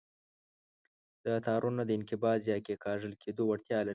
[1.25, 3.89] دا تارونه د انقباض یا کیکاږل کېدو وړتیا لري.